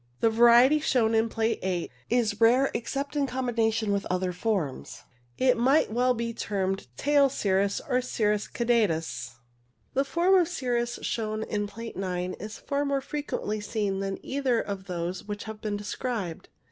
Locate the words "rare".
2.41-2.71